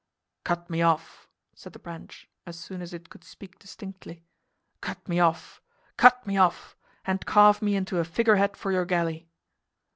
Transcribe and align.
"Cut 0.43 0.67
me 0.67 0.81
off!" 0.81 1.29
said 1.53 1.73
the 1.73 1.77
branch, 1.77 2.27
as 2.47 2.57
soon 2.59 2.81
as 2.81 2.91
it 2.91 3.11
could 3.11 3.23
speak 3.23 3.59
distinctly; 3.59 4.25
"cut 4.81 5.07
me 5.07 5.19
off! 5.19 5.61
cut 5.95 6.25
me 6.25 6.37
off! 6.37 6.75
and 7.05 7.23
carve 7.27 7.61
me 7.61 7.75
into 7.75 7.99
a 7.99 8.03
figurehead 8.03 8.57
for 8.57 8.71
your 8.71 8.85
galley." 8.85 9.29